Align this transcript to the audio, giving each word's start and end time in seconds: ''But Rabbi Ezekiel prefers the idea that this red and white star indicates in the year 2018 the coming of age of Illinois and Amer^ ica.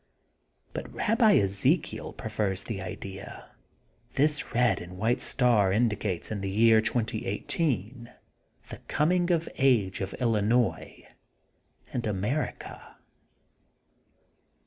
''But 0.73 0.91
Rabbi 0.95 1.33
Ezekiel 1.35 2.11
prefers 2.13 2.63
the 2.63 2.81
idea 2.81 3.51
that 4.07 4.15
this 4.17 4.55
red 4.55 4.81
and 4.81 4.97
white 4.97 5.21
star 5.21 5.71
indicates 5.71 6.31
in 6.31 6.41
the 6.41 6.49
year 6.49 6.81
2018 6.81 8.11
the 8.69 8.77
coming 8.87 9.29
of 9.29 9.47
age 9.59 10.01
of 10.01 10.15
Illinois 10.15 11.07
and 11.93 12.01
Amer^ 12.05 12.51
ica. 12.57 12.95